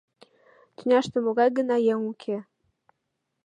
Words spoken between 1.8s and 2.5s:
еҥ уке!